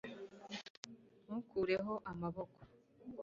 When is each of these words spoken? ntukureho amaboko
ntukureho 1.25 1.93
amaboko 2.11 2.59